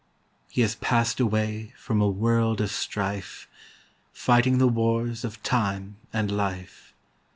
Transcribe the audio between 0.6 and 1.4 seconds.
has passed